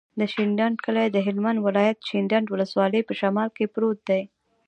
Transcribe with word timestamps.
د 0.19 0.21
شینډنډ 0.33 0.77
کلی 0.85 1.07
د 1.11 1.17
هلمند 1.27 1.59
ولایت، 1.67 1.97
شینډنډ 2.07 2.47
ولسوالي 2.49 3.01
په 3.05 3.13
شمال 3.19 3.49
کې 3.55 3.71
پروت 3.73 3.99
دی. 4.09 4.21